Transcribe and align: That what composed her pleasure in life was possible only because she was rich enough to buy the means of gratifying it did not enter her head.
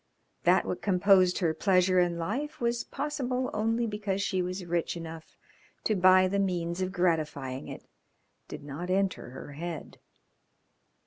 That 0.45 0.65
what 0.65 0.81
composed 0.81 1.37
her 1.37 1.53
pleasure 1.53 1.99
in 1.99 2.17
life 2.17 2.59
was 2.59 2.83
possible 2.83 3.51
only 3.53 3.85
because 3.85 4.19
she 4.19 4.41
was 4.41 4.65
rich 4.65 4.97
enough 4.97 5.37
to 5.83 5.93
buy 5.95 6.27
the 6.27 6.39
means 6.39 6.81
of 6.81 6.91
gratifying 6.91 7.67
it 7.67 7.85
did 8.47 8.63
not 8.63 8.89
enter 8.89 9.29
her 9.29 9.51
head. 9.51 9.99